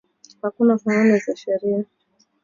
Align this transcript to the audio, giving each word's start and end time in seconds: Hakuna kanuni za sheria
Hakuna 0.41 0.77
kanuni 0.77 1.19
za 1.19 1.35
sheria 1.35 1.85